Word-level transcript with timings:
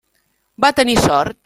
Va 0.65 0.73
tenir 0.81 0.97
sort. 1.05 1.39